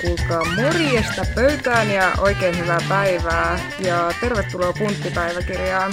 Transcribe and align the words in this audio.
kuulkaa 0.00 0.42
morjesta 0.44 1.22
pöytään 1.34 1.90
ja 1.90 2.12
oikein 2.20 2.58
hyvää 2.58 2.78
päivää 2.88 3.60
ja 3.78 4.10
tervetuloa 4.20 4.72
punttipäiväkirjaan. 4.78 5.92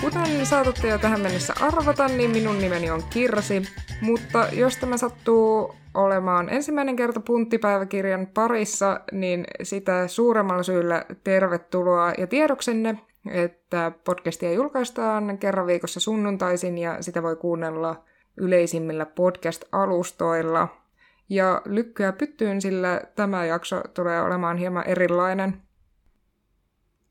Kuten 0.00 0.46
saatatte 0.46 0.88
jo 0.88 0.98
tähän 0.98 1.20
mennessä 1.20 1.54
arvata, 1.60 2.08
niin 2.08 2.30
minun 2.30 2.58
nimeni 2.58 2.90
on 2.90 3.02
Kirsi, 3.10 3.62
mutta 4.00 4.48
jos 4.52 4.76
tämä 4.76 4.96
sattuu 4.96 5.74
olemaan 5.94 6.48
ensimmäinen 6.48 6.96
kerta 6.96 7.20
punttipäiväkirjan 7.20 8.26
parissa, 8.26 9.00
niin 9.12 9.44
sitä 9.62 10.08
suuremmalla 10.08 10.62
syyllä 10.62 11.04
tervetuloa 11.24 12.12
ja 12.18 12.26
tiedoksenne, 12.26 12.98
että 13.30 13.92
podcastia 14.04 14.52
julkaistaan 14.52 15.38
kerran 15.38 15.66
viikossa 15.66 16.00
sunnuntaisin 16.00 16.78
ja 16.78 17.02
sitä 17.02 17.22
voi 17.22 17.36
kuunnella 17.36 18.04
yleisimmillä 18.36 19.06
podcast-alustoilla. 19.06 20.85
Ja 21.28 21.62
lykkyä 21.64 22.12
pyttyyn, 22.12 22.60
sillä 22.60 23.00
tämä 23.14 23.44
jakso 23.44 23.80
tulee 23.94 24.22
olemaan 24.22 24.56
hieman 24.56 24.86
erilainen. 24.86 25.62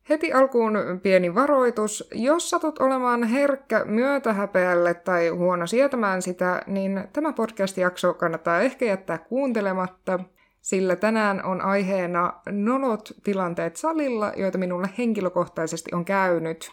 Heti 0.10 0.34
alkuun 0.34 0.78
pieni 1.04 1.36
varoitus. 1.36 2.10
Jos 2.14 2.50
satut 2.50 2.80
olemaan 2.80 3.23
herkkä 3.23 3.86
myötähäpeälle 3.86 4.94
tai 4.94 5.28
huono 5.28 5.68
sietämään 5.68 6.22
sitä, 6.22 6.62
niin 6.68 7.08
tämä 7.14 7.34
podcast-jakso 7.34 8.14
kannattaa 8.14 8.62
ehkä 8.62 8.86
jättää 8.86 9.18
kuuntelematta, 9.18 10.20
sillä 10.62 10.95
tänään 10.95 11.45
on 11.45 11.62
aiheena 11.62 12.34
nolot 12.52 13.14
tilanteet 13.23 13.76
salilla, 13.76 14.34
joita 14.38 14.58
minulle 14.58 14.90
henkilökohtaisesti 14.98 15.92
on 15.94 16.06
käynyt. 16.06 16.72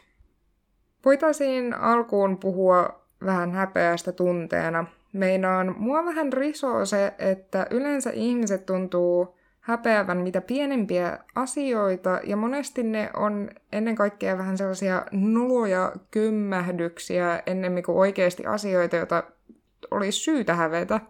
Voitaisiin 1.04 1.74
alkuun 1.74 2.38
puhua 2.38 3.02
vähän 3.24 3.52
häpeästä 3.52 4.12
tunteena. 4.12 4.84
Meinaan, 5.12 5.74
mua 5.78 6.04
vähän 6.04 6.32
risoo 6.32 6.86
se, 6.86 7.14
että 7.18 7.66
yleensä 7.70 8.10
ihmiset 8.10 8.66
tuntuu 8.66 9.36
häpeävän 9.60 10.18
mitä 10.18 10.40
pienempiä 10.40 11.18
asioita, 11.34 12.20
ja 12.24 12.36
monesti 12.36 12.82
ne 12.82 13.10
on 13.16 13.50
ennen 13.72 13.94
kaikkea 13.94 14.38
vähän 14.38 14.58
sellaisia 14.58 15.06
noloja 15.12 15.92
kymmähdyksiä 16.10 17.42
ennemmin 17.46 17.84
kuin 17.84 17.98
oikeasti 17.98 18.46
asioita, 18.46 18.96
joita 18.96 19.22
olisi 19.90 20.18
syytä 20.18 20.54
hävetä. 20.54 21.00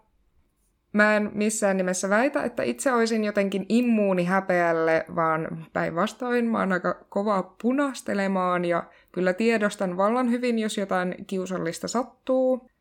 Mä 0.93 1.17
en 1.17 1.31
missään 1.35 1.77
nimessä 1.77 2.09
väitä, 2.09 2.43
että 2.43 2.63
itse 2.63 2.93
olisin 2.93 3.25
jotenkin 3.25 3.67
immuuni 3.69 4.25
häpeälle, 4.25 5.05
vaan 5.17 5.67
päinvastoin 5.73 6.45
mä 6.45 6.59
oon 6.59 6.73
aika 6.73 7.05
kova 7.09 7.55
punastelemaan 7.63 8.65
ja 8.65 8.85
kyllä 9.13 9.33
tiedostan 9.33 9.97
vallan 9.97 10.31
hyvin, 10.31 10.59
jos 10.59 10.79
jotain 10.79 11.15
kiusallista 11.27 11.89
sattuu. 11.89 12.72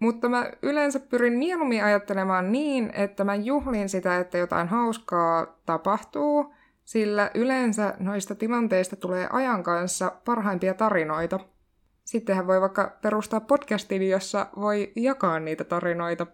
Mutta 0.00 0.28
mä 0.28 0.50
yleensä 0.62 1.00
pyrin 1.00 1.32
mieluummin 1.32 1.84
ajattelemaan 1.84 2.52
niin, 2.52 2.90
että 2.94 3.24
mä 3.24 3.34
juhlin 3.34 3.88
sitä, 3.88 4.18
että 4.18 4.38
jotain 4.38 4.68
hauskaa 4.68 5.58
tapahtuu, 5.66 6.54
sillä 6.84 7.30
yleensä 7.34 7.94
noista 7.98 8.34
tilanteista 8.34 8.96
tulee 8.96 9.28
ajan 9.32 9.62
kanssa 9.62 10.12
parhaimpia 10.24 10.74
tarinoita. 10.74 11.40
Sittenhän 12.04 12.46
voi 12.46 12.60
vaikka 12.60 12.98
perustaa 13.02 13.40
podcastin, 13.40 14.08
jossa 14.08 14.46
voi 14.56 14.92
jakaa 14.96 15.40
niitä 15.40 15.64
tarinoita 15.64 16.26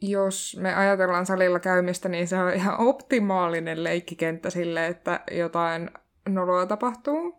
jos 0.00 0.56
me 0.60 0.74
ajatellaan 0.74 1.26
salilla 1.26 1.60
käymistä, 1.60 2.08
niin 2.08 2.28
se 2.28 2.38
on 2.38 2.52
ihan 2.52 2.80
optimaalinen 2.80 3.84
leikkikenttä 3.84 4.50
sille, 4.50 4.86
että 4.86 5.20
jotain 5.30 5.90
noloa 6.28 6.66
tapahtuu. 6.66 7.37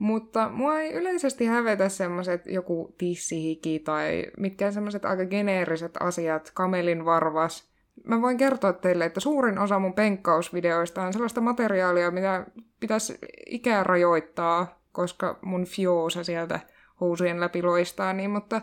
Mutta 0.00 0.48
mua 0.48 0.80
ei 0.80 0.92
yleisesti 0.92 1.46
hävetä 1.46 1.88
semmoset 1.88 2.46
joku 2.46 2.94
tissihiki 2.98 3.78
tai 3.78 4.26
mitkään 4.38 4.72
semmoset 4.72 5.04
aika 5.04 5.26
geneeriset 5.26 5.92
asiat, 6.00 6.50
kamelin 6.54 7.04
varvas. 7.04 7.70
Mä 8.04 8.22
voin 8.22 8.36
kertoa 8.36 8.72
teille, 8.72 9.04
että 9.04 9.20
suurin 9.20 9.58
osa 9.58 9.78
mun 9.78 9.94
penkkausvideoista 9.94 11.02
on 11.02 11.12
sellaista 11.12 11.40
materiaalia, 11.40 12.10
mitä 12.10 12.46
pitäisi 12.80 13.18
ikään 13.46 13.86
rajoittaa, 13.86 14.80
koska 14.92 15.38
mun 15.42 15.64
fioosa 15.64 16.24
sieltä 16.24 16.60
housujen 17.00 17.40
läpi 17.40 17.62
loistaa, 17.62 18.12
niin, 18.12 18.30
mutta 18.30 18.60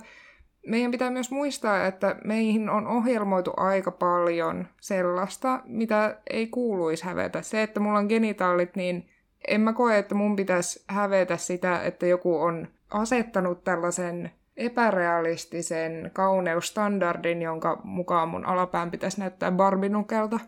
meidän 0.68 0.92
pitää 0.92 1.10
myös 1.10 1.32
muistaa, 1.32 1.86
että 1.86 2.16
meihin 2.24 2.70
on 2.70 2.88
ohjelmoitu 2.88 3.54
aika 3.58 3.92
paljon 3.92 4.68
sellaista, 4.82 5.62
mitä 5.66 6.18
ei 6.30 6.48
kuuluisi 6.48 7.06
hävetä. 7.06 7.42
Se, 7.42 7.64
että 7.64 7.80
mulla 7.80 8.00
on 8.00 8.08
genitaalit, 8.08 8.76
niin 8.76 9.10
en 9.48 9.62
mä 9.62 9.74
koe, 9.74 9.98
että 9.98 10.16
mun 10.16 10.36
pitäisi 10.36 10.84
hävetä 10.88 11.38
sitä, 11.38 11.84
että 11.84 12.06
joku 12.06 12.40
on 12.40 12.68
asettanut 12.90 13.64
tällaisen 13.64 14.32
epärealistisen 14.58 16.12
kauneustandardin, 16.14 17.42
jonka 17.42 17.82
mukaan 17.84 18.30
mun 18.30 18.46
alapään 18.46 18.92
pitäisi 18.92 19.20
näyttää 19.20 19.52
barbinukelta. 19.52 20.40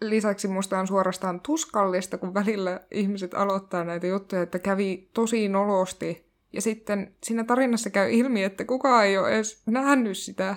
Lisäksi 0.00 0.48
musta 0.48 0.78
on 0.78 0.86
suorastaan 0.86 1.40
tuskallista, 1.40 2.18
kun 2.18 2.34
välillä 2.34 2.80
ihmiset 2.90 3.34
aloittaa 3.34 3.84
näitä 3.84 4.06
juttuja, 4.06 4.42
että 4.42 4.58
kävi 4.58 5.10
tosi 5.14 5.48
nolosti 5.48 6.32
ja 6.52 6.62
sitten 6.62 7.14
siinä 7.22 7.44
tarinassa 7.44 7.90
käy 7.90 8.10
ilmi, 8.10 8.44
että 8.44 8.64
kukaan 8.64 9.06
ei 9.06 9.18
ole 9.18 9.34
edes 9.34 9.62
nähnyt 9.66 10.18
sitä, 10.18 10.56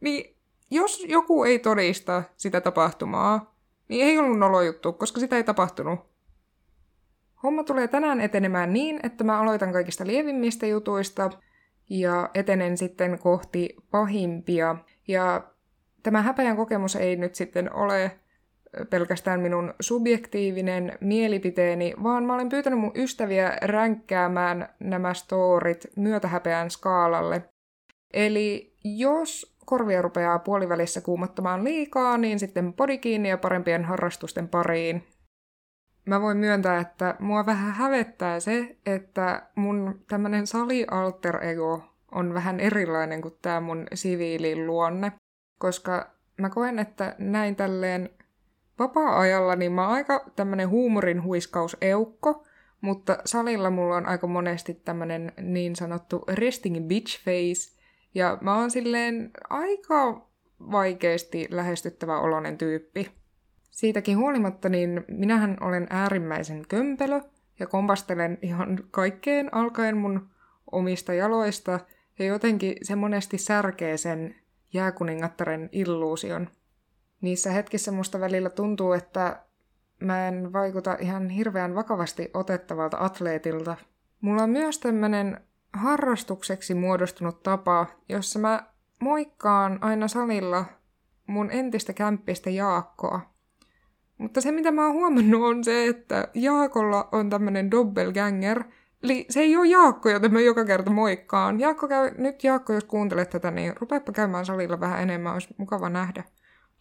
niin 0.00 0.36
jos 0.70 1.04
joku 1.08 1.44
ei 1.44 1.58
todista 1.58 2.22
sitä 2.36 2.60
tapahtumaa, 2.60 3.54
niin 3.88 4.06
ei 4.06 4.18
ollut 4.18 4.38
nolojuttu, 4.38 4.92
koska 4.92 5.20
sitä 5.20 5.36
ei 5.36 5.44
tapahtunut. 5.44 6.09
Homma 7.42 7.64
tulee 7.64 7.88
tänään 7.88 8.20
etenemään 8.20 8.72
niin, 8.72 9.00
että 9.02 9.24
mä 9.24 9.40
aloitan 9.40 9.72
kaikista 9.72 10.06
lievimmistä 10.06 10.66
jutuista 10.66 11.30
ja 11.90 12.30
etenen 12.34 12.76
sitten 12.76 13.18
kohti 13.18 13.76
pahimpia. 13.90 14.76
Ja 15.08 15.50
tämä 16.02 16.22
häpeän 16.22 16.56
kokemus 16.56 16.96
ei 16.96 17.16
nyt 17.16 17.34
sitten 17.34 17.72
ole 17.72 18.20
pelkästään 18.90 19.40
minun 19.40 19.74
subjektiivinen 19.80 20.98
mielipiteeni, 21.00 21.94
vaan 22.02 22.24
mä 22.24 22.34
olen 22.34 22.48
pyytänyt 22.48 22.78
mun 22.78 22.92
ystäviä 22.94 23.58
ränkkäämään 23.62 24.68
nämä 24.80 25.14
storit 25.14 25.86
myötähäpeän 25.96 26.70
skaalalle. 26.70 27.42
Eli 28.12 28.74
jos 28.84 29.56
korvia 29.66 30.02
rupeaa 30.02 30.38
puolivälissä 30.38 31.00
kuumottamaan 31.00 31.64
liikaa, 31.64 32.18
niin 32.18 32.38
sitten 32.38 32.72
podi 32.72 32.98
kiinni 32.98 33.28
ja 33.28 33.38
parempien 33.38 33.84
harrastusten 33.84 34.48
pariin. 34.48 35.04
Mä 36.10 36.20
voin 36.20 36.36
myöntää, 36.36 36.80
että 36.80 37.14
mua 37.18 37.46
vähän 37.46 37.72
hävettää 37.72 38.40
se, 38.40 38.76
että 38.86 39.42
mun 39.54 40.00
tämmönen 40.08 40.46
sali 40.46 40.86
alter 40.90 41.44
ego 41.44 41.82
on 42.12 42.34
vähän 42.34 42.60
erilainen 42.60 43.22
kuin 43.22 43.34
tää 43.42 43.60
mun 43.60 43.86
siviilin 43.94 44.66
luonne, 44.66 45.12
koska 45.58 46.10
mä 46.36 46.50
koen, 46.50 46.78
että 46.78 47.14
näin 47.18 47.56
tälleen 47.56 48.10
vapaa-ajalla 48.78 49.56
niin 49.56 49.72
mä 49.72 49.82
oon 49.82 49.94
aika 49.94 50.30
tämmönen 50.36 50.68
huumorin 50.68 51.22
huiskaus 51.22 51.76
eukko, 51.80 52.44
mutta 52.80 53.18
salilla 53.24 53.70
mulla 53.70 53.96
on 53.96 54.06
aika 54.06 54.26
monesti 54.26 54.74
tämmönen 54.74 55.32
niin 55.40 55.76
sanottu 55.76 56.24
resting 56.28 56.88
bitch 56.88 57.24
face, 57.24 57.80
ja 58.14 58.38
mä 58.40 58.56
oon 58.56 58.70
silleen 58.70 59.30
aika 59.50 60.26
vaikeasti 60.70 61.48
lähestyttävä 61.50 62.20
olonen 62.20 62.58
tyyppi. 62.58 63.19
Siitäkin 63.70 64.18
huolimatta, 64.18 64.68
niin 64.68 65.04
minähän 65.08 65.56
olen 65.60 65.86
äärimmäisen 65.90 66.64
kömpelö 66.68 67.20
ja 67.58 67.66
kompastelen 67.66 68.38
ihan 68.42 68.78
kaikkeen 68.90 69.54
alkaen 69.54 69.96
mun 69.96 70.28
omista 70.72 71.14
jaloista, 71.14 71.80
ja 72.18 72.24
jotenkin 72.24 72.76
se 72.82 72.96
monesti 72.96 73.38
särkee 73.38 73.96
sen 73.96 74.34
jääkuningattaren 74.72 75.68
illuusion– 75.72 76.48
niissä 77.20 77.50
hetkissä 77.50 77.92
musta 77.92 78.20
välillä 78.20 78.50
tuntuu, 78.50 78.92
että 78.92 79.42
mä 80.00 80.28
en 80.28 80.52
vaikuta 80.52 80.96
ihan 81.00 81.28
hirveän 81.28 81.74
vakavasti 81.74 82.30
otettavalta 82.34 82.96
atleetilta. 83.00 83.76
Mulla 84.20 84.42
on 84.42 84.50
myös 84.50 84.78
tämmönen 84.78 85.40
harrastukseksi 85.72 86.74
muodostunut 86.74 87.42
tapa, 87.42 87.86
jossa 88.08 88.38
mä 88.38 88.66
moikkaan 89.00 89.78
aina 89.80 90.08
salilla 90.08 90.64
mun 91.26 91.50
entistä 91.50 91.92
kämppistä 91.92 92.50
Jaakkoa. 92.50 93.29
Mutta 94.20 94.40
se, 94.40 94.52
mitä 94.52 94.70
mä 94.70 94.86
oon 94.86 94.94
huomannut, 94.94 95.42
on 95.42 95.64
se, 95.64 95.86
että 95.86 96.28
Jaakolla 96.34 97.08
on 97.12 97.30
tämmönen 97.30 97.70
doppelganger. 97.70 98.64
Eli 99.02 99.26
se 99.30 99.40
ei 99.40 99.56
ole 99.56 99.68
Jaakko, 99.68 100.10
jota 100.10 100.28
mä 100.28 100.40
joka 100.40 100.64
kerta 100.64 100.90
moikkaan. 100.90 101.60
Jaakko 101.60 101.88
käy, 101.88 102.10
nyt 102.18 102.44
Jaakko, 102.44 102.72
jos 102.72 102.84
kuuntelet 102.84 103.30
tätä, 103.30 103.50
niin 103.50 103.72
rupeapa 103.80 104.12
käymään 104.12 104.46
salilla 104.46 104.80
vähän 104.80 105.02
enemmän, 105.02 105.32
olisi 105.32 105.54
mukava 105.56 105.88
nähdä. 105.88 106.24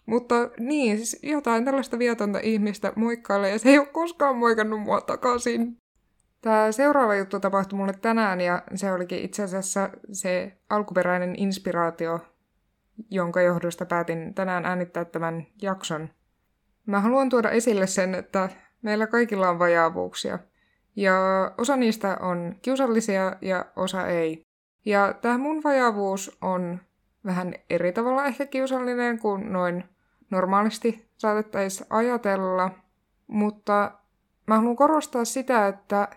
Mutta 0.06 0.36
niin, 0.60 0.98
siis 0.98 1.20
jotain 1.24 1.66
tällaista 1.66 2.00
vietonta 2.00 2.40
ihmistä 2.44 2.94
moikkailee 2.96 3.52
ja 3.52 3.60
se 3.60 3.70
ei 3.70 3.80
ole 3.80 3.88
koskaan 3.88 4.38
moikannut 4.38 4.82
mua 4.82 5.02
takaisin. 5.02 5.78
Tämä 6.42 6.72
seuraava 6.72 7.16
juttu 7.16 7.40
tapahtui 7.40 7.78
mulle 7.78 7.94
tänään 8.02 8.42
ja 8.42 8.64
se 8.76 8.94
olikin 8.94 9.20
itse 9.20 9.44
asiassa 9.44 9.90
se 10.12 10.58
alkuperäinen 10.70 11.36
inspiraatio, 11.38 12.20
jonka 13.10 13.42
johdosta 13.42 13.86
päätin 13.86 14.34
tänään 14.34 14.66
äänittää 14.66 15.06
tämän 15.06 15.46
jakson. 15.62 16.10
Mä 16.86 17.00
haluan 17.00 17.30
tuoda 17.30 17.50
esille 17.50 17.88
sen, 17.88 18.16
että 18.16 18.50
meillä 18.82 19.08
kaikilla 19.08 19.50
on 19.50 19.60
vajaavuuksia. 19.60 20.40
Ja 20.96 21.16
osa 21.58 21.76
niistä 21.76 22.18
on 22.22 22.56
kiusallisia 22.62 23.36
ja 23.42 23.66
osa 23.76 24.08
ei. 24.08 24.46
Ja 24.86 25.14
tämä 25.22 25.38
mun 25.38 25.64
vajaavuus 25.64 26.38
on 26.42 26.80
vähän 27.26 27.54
eri 27.70 27.92
tavalla 27.92 28.26
ehkä 28.26 28.46
kiusallinen 28.46 29.20
kuin 29.20 29.54
noin 29.54 29.84
normaalisti 30.30 31.10
saatettaisiin 31.18 31.88
ajatella, 31.90 32.72
mutta 33.28 33.92
mä 34.48 34.58
haluan 34.58 34.76
korostaa 34.76 35.26
sitä, 35.26 35.68
että 35.68 36.08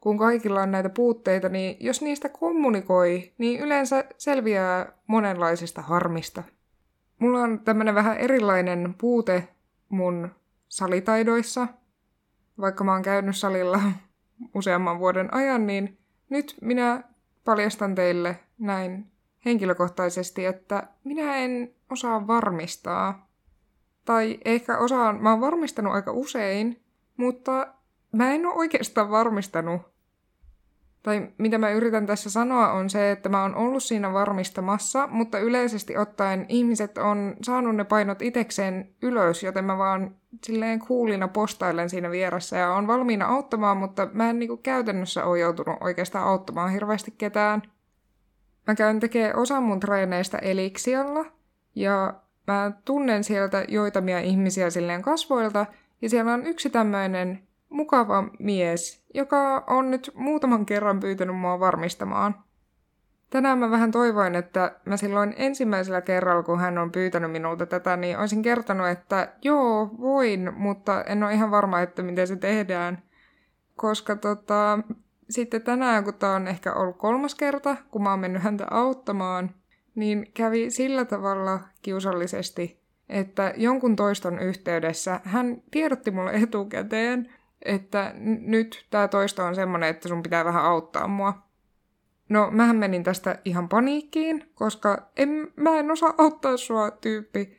kun 0.00 0.18
kaikilla 0.18 0.62
on 0.62 0.70
näitä 0.70 0.88
puutteita, 0.88 1.48
niin 1.48 1.76
jos 1.80 2.02
niistä 2.02 2.28
kommunikoi, 2.28 3.32
niin 3.38 3.60
yleensä 3.60 4.04
selviää 4.18 4.92
monenlaisista 5.06 5.82
harmista. 5.82 6.42
Mulla 7.18 7.40
on 7.40 7.60
tämmönen 7.60 7.94
vähän 7.94 8.16
erilainen 8.16 8.94
puute 9.00 9.48
mun 9.92 10.30
salitaidoissa. 10.68 11.68
Vaikka 12.60 12.84
mä 12.84 12.92
oon 12.92 13.02
käynyt 13.02 13.36
salilla 13.36 13.80
useamman 14.54 14.98
vuoden 14.98 15.34
ajan, 15.34 15.66
niin 15.66 15.98
nyt 16.30 16.56
minä 16.60 17.04
paljastan 17.44 17.94
teille 17.94 18.40
näin 18.58 19.12
henkilökohtaisesti, 19.44 20.46
että 20.46 20.88
minä 21.04 21.36
en 21.36 21.74
osaa 21.90 22.26
varmistaa. 22.26 23.30
Tai 24.04 24.38
ehkä 24.44 24.78
osaan, 24.78 25.22
mä 25.22 25.30
oon 25.30 25.40
varmistanut 25.40 25.94
aika 25.94 26.12
usein, 26.12 26.82
mutta 27.16 27.74
mä 28.12 28.30
en 28.30 28.46
ole 28.46 28.54
oikeastaan 28.54 29.10
varmistanut 29.10 29.91
tai 31.02 31.28
mitä 31.38 31.58
mä 31.58 31.70
yritän 31.70 32.06
tässä 32.06 32.30
sanoa 32.30 32.72
on 32.72 32.90
se, 32.90 33.10
että 33.10 33.28
mä 33.28 33.42
oon 33.42 33.54
ollut 33.54 33.82
siinä 33.82 34.12
varmistamassa, 34.12 35.06
mutta 35.06 35.38
yleisesti 35.38 35.96
ottaen 35.96 36.46
ihmiset 36.48 36.98
on 36.98 37.36
saanut 37.42 37.76
ne 37.76 37.84
painot 37.84 38.22
itekseen 38.22 38.88
ylös, 39.02 39.42
joten 39.42 39.64
mä 39.64 39.78
vaan 39.78 40.14
silleen 40.44 40.78
kuulina 40.78 41.28
postailen 41.28 41.90
siinä 41.90 42.10
vieressä 42.10 42.56
ja 42.56 42.74
on 42.74 42.86
valmiina 42.86 43.26
auttamaan, 43.26 43.76
mutta 43.76 44.08
mä 44.12 44.30
en 44.30 44.38
niinku 44.38 44.56
käytännössä 44.56 45.24
ole 45.24 45.38
joutunut 45.38 45.76
oikeastaan 45.80 46.28
auttamaan 46.28 46.72
hirveästi 46.72 47.14
ketään. 47.18 47.62
Mä 48.66 48.74
käyn 48.74 49.00
tekemään 49.00 49.36
osan 49.36 49.62
mun 49.62 49.80
treeneistä 49.80 50.38
eliksialla 50.38 51.24
ja 51.74 52.14
mä 52.46 52.72
tunnen 52.84 53.24
sieltä 53.24 53.64
joitamia 53.68 54.20
ihmisiä 54.20 54.70
silleen 54.70 55.02
kasvoilta 55.02 55.66
ja 56.02 56.08
siellä 56.08 56.34
on 56.34 56.46
yksi 56.46 56.70
tämmöinen 56.70 57.42
mukava 57.68 58.24
mies, 58.38 59.01
joka 59.14 59.64
on 59.66 59.90
nyt 59.90 60.10
muutaman 60.14 60.66
kerran 60.66 61.00
pyytänyt 61.00 61.36
mua 61.36 61.60
varmistamaan. 61.60 62.34
Tänään 63.30 63.58
mä 63.58 63.70
vähän 63.70 63.90
toivoin, 63.90 64.34
että 64.34 64.76
mä 64.84 64.96
silloin 64.96 65.34
ensimmäisellä 65.36 66.00
kerralla, 66.00 66.42
kun 66.42 66.60
hän 66.60 66.78
on 66.78 66.92
pyytänyt 66.92 67.32
minulta 67.32 67.66
tätä, 67.66 67.96
niin 67.96 68.18
olisin 68.18 68.42
kertonut, 68.42 68.88
että 68.88 69.32
joo, 69.42 69.90
voin, 70.00 70.52
mutta 70.56 71.02
en 71.02 71.22
ole 71.22 71.34
ihan 71.34 71.50
varma, 71.50 71.80
että 71.80 72.02
miten 72.02 72.26
se 72.26 72.36
tehdään. 72.36 73.02
Koska 73.76 74.16
tota, 74.16 74.78
sitten 75.30 75.62
tänään, 75.62 76.04
kun 76.04 76.14
tämä 76.14 76.34
on 76.34 76.48
ehkä 76.48 76.72
ollut 76.72 76.96
kolmas 76.96 77.34
kerta, 77.34 77.76
kun 77.90 78.02
mä 78.02 78.10
oon 78.10 78.20
mennyt 78.20 78.42
häntä 78.42 78.66
auttamaan, 78.70 79.50
niin 79.94 80.30
kävi 80.34 80.70
sillä 80.70 81.04
tavalla 81.04 81.60
kiusallisesti, 81.82 82.82
että 83.08 83.54
jonkun 83.56 83.96
toiston 83.96 84.38
yhteydessä 84.38 85.20
hän 85.24 85.62
tiedotti 85.70 86.10
mulle 86.10 86.30
etukäteen, 86.34 87.32
että 87.64 88.12
nyt 88.40 88.86
tämä 88.90 89.08
toisto 89.08 89.44
on 89.44 89.54
semmoinen, 89.54 89.88
että 89.88 90.08
sun 90.08 90.22
pitää 90.22 90.44
vähän 90.44 90.64
auttaa 90.64 91.08
mua. 91.08 91.34
No, 92.28 92.50
mähän 92.50 92.76
menin 92.76 93.02
tästä 93.02 93.38
ihan 93.44 93.68
paniikkiin, 93.68 94.50
koska 94.54 95.10
en, 95.16 95.52
mä 95.56 95.78
en 95.78 95.90
osaa 95.90 96.14
auttaa 96.18 96.56
sua 96.56 96.90
tyyppi. 96.90 97.58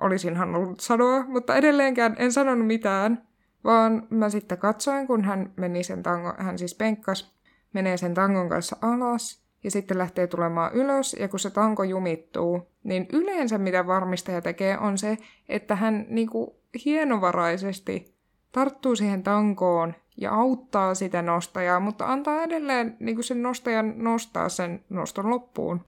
Olisinhan 0.00 0.54
ollut 0.54 0.80
sanoa, 0.80 1.24
mutta 1.24 1.56
edelleenkään 1.56 2.16
en 2.18 2.32
sanonut 2.32 2.66
mitään, 2.66 3.28
vaan 3.64 4.06
mä 4.10 4.28
sitten 4.28 4.58
katsoin, 4.58 5.06
kun 5.06 5.24
hän 5.24 5.52
meni 5.56 5.82
sen 5.82 6.02
tango, 6.02 6.34
hän 6.38 6.58
siis 6.58 6.74
penkkas, 6.74 7.34
menee 7.72 7.96
sen 7.96 8.14
tangon 8.14 8.48
kanssa 8.48 8.76
alas 8.80 9.44
ja 9.64 9.70
sitten 9.70 9.98
lähtee 9.98 10.26
tulemaan 10.26 10.72
ylös, 10.74 11.16
ja 11.20 11.28
kun 11.28 11.38
se 11.38 11.50
tanko 11.50 11.84
jumittuu, 11.84 12.68
niin 12.82 13.06
yleensä 13.12 13.58
mitä 13.58 13.86
varmistaja 13.86 14.40
tekee 14.40 14.78
on 14.78 14.98
se, 14.98 15.18
että 15.48 15.76
hän 15.76 16.06
niinku 16.08 16.60
hienovaraisesti 16.84 18.19
tarttuu 18.52 18.96
siihen 18.96 19.22
tankoon 19.22 19.94
ja 20.16 20.34
auttaa 20.34 20.94
sitä 20.94 21.22
nostajaa, 21.22 21.80
mutta 21.80 22.06
antaa 22.06 22.42
edelleen 22.42 22.96
niin 23.00 23.16
kuin 23.16 23.24
sen 23.24 23.42
nostajan 23.42 23.94
nostaa 23.96 24.48
sen 24.48 24.84
noston 24.88 25.30
loppuun. 25.30 25.84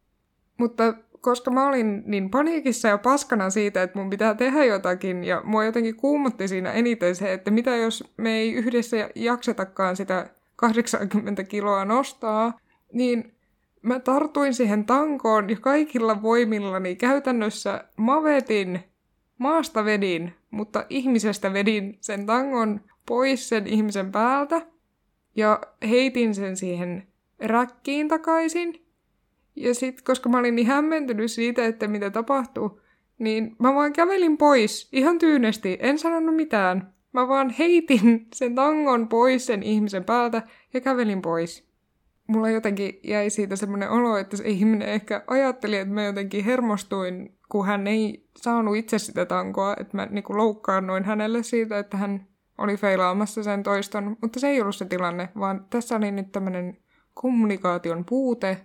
Mutta 0.59 0.95
koska 1.21 1.51
mä 1.51 1.69
olin 1.69 2.03
niin 2.07 2.31
paniikissa 2.31 2.89
ja 2.89 2.99
paskana 2.99 3.51
siitä, 3.51 3.83
että 3.83 3.99
mun 3.99 4.11
pitää 4.11 4.35
tehdä 4.35 4.65
jotakin, 4.65 5.25
ja 5.25 5.41
mua 5.45 5.65
jotenkin 5.65 5.97
kuumotti 5.97 6.49
siinä 6.49 6.73
eniten 6.73 7.17
se, 7.17 7.33
että 7.33 7.51
mitä 7.51 7.77
jos 7.77 8.05
me 8.17 8.31
ei 8.31 8.53
yhdessä 8.53 9.11
jaksetakaan 9.15 9.97
sitä 9.97 10.31
80 10.57 11.45
kiloa 11.45 11.85
nostaa, 11.85 12.59
niin 12.93 13.35
mä 13.83 14.01
tartuin 14.01 14.55
siihen 14.55 14.85
tankoon 14.85 15.51
ja 15.51 15.57
kaikilla 15.61 16.23
voimillani 16.23 16.97
käytännössä 16.97 17.85
mavetin, 17.97 18.85
maasta 19.39 19.85
vedin 19.85 20.35
mutta 20.53 20.87
ihmisestä 20.91 21.53
vedin 21.53 21.99
sen 22.01 22.27
tangon 22.27 22.81
pois 23.07 23.49
sen 23.49 23.67
ihmisen 23.67 24.13
päältä 24.13 24.67
ja 25.37 25.61
heitin 25.89 26.35
sen 26.35 26.57
siihen 26.57 27.07
räkkiin 27.41 28.09
takaisin. 28.09 28.87
Ja 29.57 29.75
sitten, 29.75 30.05
koska 30.05 30.29
mä 30.29 30.39
olin 30.39 30.57
niin 30.57 30.67
hämmentynyt 30.67 31.33
siitä, 31.33 31.65
että 31.65 31.89
mitä 31.89 32.11
tapahtuu, 32.11 32.81
niin 33.19 33.57
mä 33.59 33.75
vaan 33.75 33.93
kävelin 33.93 34.39
pois 34.39 34.89
ihan 34.93 35.19
tyynesti, 35.19 35.79
en 35.81 35.99
sanonut 35.99 36.37
mitään. 36.37 36.95
Mä 37.13 37.29
vaan 37.29 37.51
heitin 37.51 38.27
sen 38.35 38.55
tangon 38.55 39.09
pois 39.09 39.47
sen 39.47 39.63
ihmisen 39.63 40.05
päältä 40.05 40.43
ja 40.75 40.81
kävelin 40.81 41.23
pois. 41.23 41.73
Mulla 42.27 42.51
jotenkin 42.51 43.01
jäi 43.03 43.31
siitä 43.31 43.57
semmoinen 43.57 43.91
olo, 43.91 44.17
että 44.17 44.37
se 44.37 44.49
ihminen 44.49 44.89
ehkä 44.89 45.25
ajatteli, 45.27 45.77
että 45.77 45.95
mä 45.95 46.05
jotenkin 46.05 46.45
hermostuin 46.45 47.35
kun 47.53 47.67
hän 47.67 47.87
ei 47.87 48.27
saanut 48.37 48.77
itse 48.77 48.99
sitä 48.99 49.27
tankoa, 49.27 49.77
että 49.81 49.97
mä 49.97 50.07
niin 50.11 50.25
loukkaannuin 50.29 51.05
hänelle 51.05 51.43
siitä, 51.43 51.79
että 51.79 51.97
hän 51.97 52.27
oli 52.59 52.77
feilaamassa 52.77 53.43
sen 53.43 53.63
toiston, 53.63 54.17
mutta 54.23 54.41
se 54.41 54.49
ei 54.49 54.61
ollut 54.61 54.77
se 54.77 54.85
tilanne, 54.85 55.29
vaan 55.39 55.67
tässä 55.71 55.97
oli 55.97 56.11
nyt 56.11 56.33
tämmöinen 56.33 56.79
kommunikaation 57.15 58.05
puute. 58.05 58.61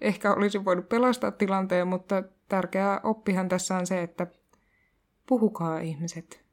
Ehkä 0.00 0.32
olisi 0.32 0.64
voinut 0.64 0.88
pelastaa 0.88 1.30
tilanteen, 1.30 1.88
mutta 1.88 2.22
tärkeä 2.48 3.00
oppihan 3.02 3.48
tässä 3.48 3.76
on 3.76 3.86
se, 3.86 4.02
että 4.02 4.26
puhukaa 5.26 5.78
ihmiset. 5.78 6.44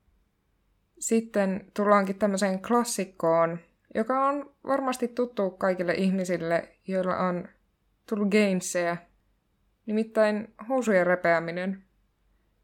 Sitten 1.00 1.72
tullaankin 1.74 2.20
tämmöiseen 2.20 2.62
klassikkoon, 2.62 3.60
joka 3.96 4.28
on 4.28 4.52
varmasti 4.68 5.08
tuttu 5.08 5.50
kaikille 5.50 5.94
ihmisille, 5.94 6.70
joilla 6.88 7.18
on 7.18 7.48
tullut 8.10 8.30
gainseja 8.30 8.98
Nimittäin 9.88 10.54
housujen 10.70 11.08
repeäminen. 11.08 11.84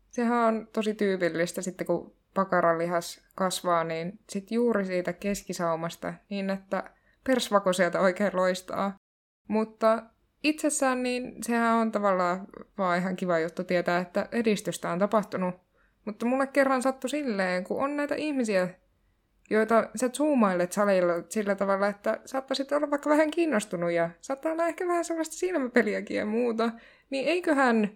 Sehän 0.10 0.38
on 0.38 0.68
tosi 0.74 0.94
tyypillistä 0.94 1.62
sitten, 1.62 1.88
kun 1.88 2.16
pakaralihas 2.34 3.22
kasvaa, 3.36 3.84
niin 3.84 4.20
sitten 4.30 4.56
juuri 4.56 4.86
siitä 4.86 5.14
keskisaumasta, 5.14 6.14
niin 6.30 6.50
että 6.50 6.84
persvako 7.24 7.74
sieltä 7.74 8.00
oikein 8.00 8.32
loistaa. 8.34 8.96
Mutta 9.48 10.04
itsessään 10.44 11.04
niin 11.04 11.36
sehän 11.44 11.76
on 11.76 11.92
tavallaan 11.92 12.48
vaan 12.78 12.98
ihan 12.98 13.16
kiva 13.16 13.40
juttu 13.40 13.64
tietää, 13.64 14.00
että 14.00 14.28
edistystä 14.32 14.92
on 14.92 15.00
tapahtunut. 15.00 15.56
Mutta 16.06 16.26
mulle 16.26 16.48
kerran 16.48 16.82
sattui 16.82 17.10
silleen, 17.10 17.64
kun 17.64 17.84
on 17.84 17.98
näitä 17.98 18.16
ihmisiä, 18.16 18.70
joita 19.50 19.90
sä 19.96 20.10
zoomailet 20.10 20.72
salilla 20.72 21.14
sillä 21.30 21.56
tavalla, 21.56 21.88
että 21.88 22.20
saattaisit 22.26 22.72
olla 22.72 22.90
vaikka 22.90 23.10
vähän 23.10 23.32
kiinnostunut 23.32 23.92
ja 23.92 24.10
saattaa 24.22 24.52
olla 24.52 24.68
ehkä 24.68 24.88
vähän 24.88 25.06
sellaista 25.06 25.36
silmäpeliäkin 25.36 26.18
ja 26.18 26.26
muuta, 26.26 26.72
niin 27.14 27.28
eiköhän 27.28 27.90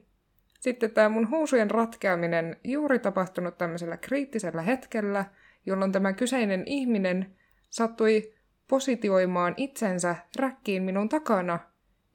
sitten 0.60 0.92
tämä 0.92 1.10
mun 1.10 1.30
housujen 1.30 1.72
ratkeaminen 1.72 2.58
juuri 2.64 3.00
tapahtunut 3.00 3.58
tämmöisellä 3.58 3.98
kriittisellä 3.98 4.62
hetkellä, 4.62 5.26
jolloin 5.66 5.92
tämä 5.92 6.14
kyseinen 6.14 6.64
ihminen 6.66 7.36
sattui 7.70 8.34
positioimaan 8.68 9.54
itsensä 9.58 10.16
räkkiin 10.40 10.84
minun 10.84 11.10
takana. 11.10 11.60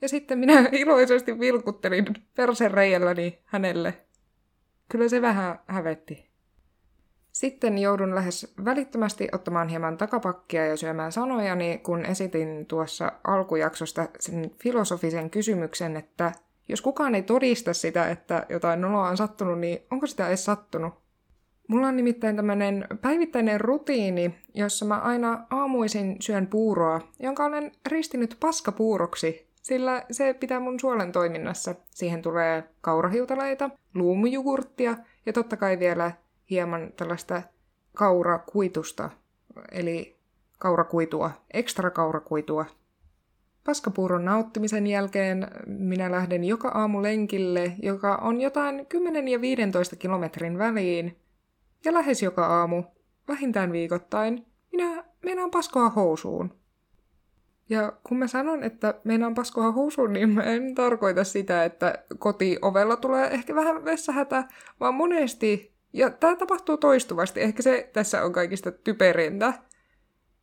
Ja 0.00 0.08
sitten 0.08 0.38
minä 0.38 0.68
iloisesti 0.72 1.38
vilkuttelin 1.38 2.06
persen 2.34 2.70
reiälläni 2.70 3.38
hänelle. 3.44 3.94
Kyllä 4.88 5.08
se 5.08 5.22
vähän 5.22 5.58
hävetti. 5.66 6.30
Sitten 7.32 7.78
joudun 7.78 8.14
lähes 8.14 8.54
välittömästi 8.64 9.28
ottamaan 9.32 9.68
hieman 9.68 9.96
takapakkia 9.96 10.66
ja 10.66 10.76
syömään 10.76 11.12
sanojani, 11.12 11.78
kun 11.78 12.04
esitin 12.04 12.66
tuossa 12.66 13.12
alkujaksosta 13.24 14.08
sen 14.20 14.50
filosofisen 14.62 15.30
kysymyksen, 15.30 15.96
että 15.96 16.32
jos 16.72 16.82
kukaan 16.82 17.14
ei 17.14 17.22
todista 17.22 17.74
sitä, 17.74 18.08
että 18.08 18.46
jotain 18.48 18.80
noloa 18.80 19.08
on 19.08 19.16
sattunut, 19.16 19.58
niin 19.58 19.78
onko 19.90 20.06
sitä 20.06 20.28
edes 20.28 20.44
sattunut? 20.44 20.94
Mulla 21.68 21.86
on 21.86 21.96
nimittäin 21.96 22.36
tämmöinen 22.36 22.86
päivittäinen 23.00 23.60
rutiini, 23.60 24.34
jossa 24.54 24.84
mä 24.84 24.98
aina 24.98 25.46
aamuisin 25.50 26.16
syön 26.20 26.46
puuroa, 26.46 27.00
jonka 27.20 27.44
olen 27.44 27.72
ristinyt 27.86 28.36
paskapuuroksi, 28.40 29.48
sillä 29.62 30.04
se 30.10 30.34
pitää 30.34 30.60
mun 30.60 30.80
suolen 30.80 31.12
toiminnassa. 31.12 31.74
Siihen 31.90 32.22
tulee 32.22 32.64
kaurahiutaleita, 32.80 33.70
luumujugurttia 33.94 34.96
ja 35.26 35.32
totta 35.32 35.56
kai 35.56 35.78
vielä 35.78 36.12
hieman 36.50 36.92
tällaista 36.96 37.42
kaurakuitusta, 37.96 39.10
eli 39.72 40.18
kaurakuitua, 40.58 41.30
ekstra 41.54 41.90
kaurakuitua. 41.90 42.66
Paskapuuron 43.64 44.24
nauttimisen 44.24 44.86
jälkeen 44.86 45.48
minä 45.66 46.10
lähden 46.10 46.44
joka 46.44 46.68
aamu 46.68 47.02
lenkille, 47.02 47.74
joka 47.82 48.14
on 48.16 48.40
jotain 48.40 48.86
10 48.86 49.28
ja 49.28 49.40
15 49.40 49.96
kilometrin 49.96 50.58
väliin. 50.58 51.18
Ja 51.84 51.94
lähes 51.94 52.22
joka 52.22 52.46
aamu, 52.46 52.84
vähintään 53.28 53.72
viikoittain, 53.72 54.46
minä 54.72 55.04
meinaan 55.22 55.50
paskoa 55.50 55.88
housuun. 55.88 56.54
Ja 57.68 57.92
kun 58.04 58.18
mä 58.18 58.26
sanon, 58.26 58.62
että 58.62 58.94
meinaan 59.04 59.34
paskoa 59.34 59.72
housuun, 59.72 60.12
niin 60.12 60.28
mä 60.28 60.42
en 60.42 60.74
tarkoita 60.74 61.24
sitä, 61.24 61.64
että 61.64 62.04
kotiovella 62.18 62.96
tulee 62.96 63.28
ehkä 63.28 63.54
vähän 63.54 63.84
vessahätä, 63.84 64.44
vaan 64.80 64.94
monesti, 64.94 65.74
ja 65.92 66.10
tämä 66.10 66.36
tapahtuu 66.36 66.76
toistuvasti, 66.76 67.40
ehkä 67.40 67.62
se 67.62 67.90
tässä 67.92 68.24
on 68.24 68.32
kaikista 68.32 68.72
typerintä. 68.72 69.52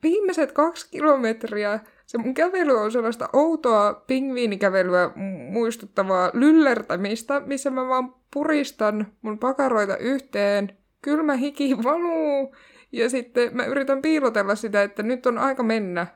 Viimeiset 0.03 0.51
kaksi 0.51 0.89
kilometriä 0.91 1.79
se 2.09 2.17
mun 2.17 2.33
kävely 2.33 2.77
on 2.77 2.91
sellaista 2.91 3.29
outoa 3.33 3.93
pingviinikävelyä 3.93 5.11
muistuttavaa 5.51 6.31
lyllertämistä, 6.33 7.39
missä 7.39 7.69
mä 7.69 7.87
vaan 7.87 8.15
puristan 8.33 9.13
mun 9.21 9.39
pakaroita 9.39 9.97
yhteen, 9.97 10.77
kylmä 11.01 11.35
hiki 11.35 11.77
valuu, 11.83 12.55
ja 12.91 13.09
sitten 13.09 13.55
mä 13.55 13.65
yritän 13.65 14.01
piilotella 14.01 14.55
sitä, 14.55 14.83
että 14.83 15.03
nyt 15.03 15.25
on 15.25 15.37
aika 15.37 15.63
mennä. 15.63 16.07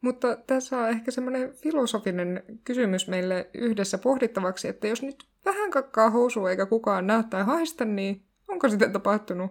Mutta 0.00 0.36
tässä 0.36 0.78
on 0.78 0.88
ehkä 0.88 1.10
semmoinen 1.10 1.54
filosofinen 1.54 2.42
kysymys 2.64 3.08
meille 3.08 3.50
yhdessä 3.54 3.98
pohdittavaksi, 3.98 4.68
että 4.68 4.86
jos 4.86 5.02
nyt 5.02 5.24
vähän 5.44 5.70
kakkaa 5.70 6.10
housua 6.10 6.50
eikä 6.50 6.66
kukaan 6.66 7.06
näe 7.06 7.24
tai 7.30 7.42
haista, 7.42 7.84
niin 7.84 8.24
onko 8.48 8.68
sitä 8.68 8.88
tapahtunut? 8.88 9.50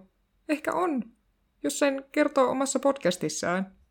Ehkä 0.49 0.73
on, 0.73 1.03
jos 1.63 1.79
sen 1.79 2.05
kertoo 2.11 2.49
omassa 2.49 2.79
podcastissaan. 2.79 3.82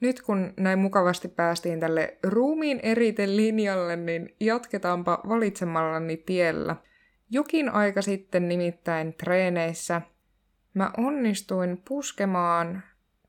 Nyt 0.00 0.22
kun 0.22 0.54
näin 0.56 0.78
mukavasti 0.78 1.28
päästiin 1.28 1.80
tälle 1.80 2.18
ruumiin 2.22 2.80
eriten 2.82 3.36
linjalle, 3.36 3.96
niin 3.96 4.34
jatketaanpa 4.40 5.20
valitsemallani 5.28 6.16
tiellä. 6.16 6.76
Jokin 7.30 7.68
aika 7.68 8.02
sitten 8.02 8.48
nimittäin 8.48 9.14
treeneissä 9.14 10.02
mä 10.74 10.90
onnistuin 10.96 11.82
puskemaan 11.88 12.82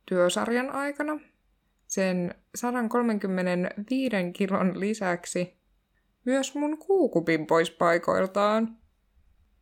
työsarjan 0.06 0.70
aikana 0.70 1.20
sen 1.88 2.36
135 2.56 4.16
kilon 4.34 4.80
lisäksi 4.80 5.58
myös 6.26 6.56
mun 6.56 6.78
kuukupin 6.78 7.48
pois 7.48 7.72
paikoiltaan. 7.72 8.78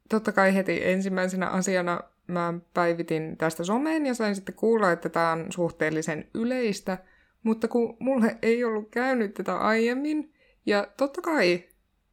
Totta 0.09 0.31
kai 0.31 0.55
heti 0.55 0.79
ensimmäisenä 0.83 1.47
asiana 1.47 1.99
mä 2.31 2.53
päivitin 2.73 3.37
tästä 3.37 3.63
someen 3.63 4.05
ja 4.05 4.13
sain 4.13 4.35
sitten 4.35 4.55
kuulla, 4.55 4.91
että 4.91 5.09
tämä 5.09 5.31
on 5.31 5.45
suhteellisen 5.49 6.27
yleistä, 6.33 6.97
mutta 7.43 7.67
kun 7.67 7.97
mulle 7.99 8.37
ei 8.41 8.63
ollut 8.63 8.89
käynyt 8.91 9.33
tätä 9.33 9.57
aiemmin, 9.57 10.33
ja 10.65 10.87
totta 10.97 11.21
kai, 11.21 11.63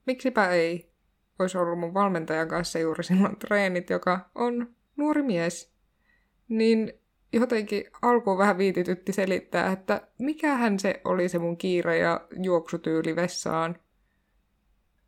miksipä 0.07 0.49
ei, 0.49 0.91
olisi 1.39 1.59
ollut 1.59 1.79
mun 1.79 1.95
valmentajan 1.95 2.49
kanssa 2.49 2.79
juuri 2.79 3.05
silloin 3.05 3.39
treenit, 3.39 3.91
joka 3.91 4.31
on 4.35 4.75
nuori 4.97 5.23
mies, 5.23 5.73
niin 6.49 6.93
jotenkin 7.33 7.85
alkuun 8.03 8.39
vähän 8.39 8.59
viititytti 8.59 9.13
selittää, 9.13 9.73
että 9.73 10.09
mikähän 10.19 10.79
se 10.79 11.01
oli 11.05 11.29
se 11.29 11.39
mun 11.39 11.57
kiire 11.57 11.99
ja 11.99 12.27
juoksutyyli 12.43 13.17
vessaan. 13.17 13.79